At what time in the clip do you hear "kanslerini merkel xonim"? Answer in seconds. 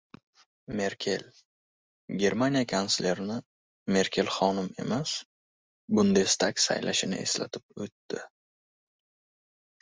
2.71-4.71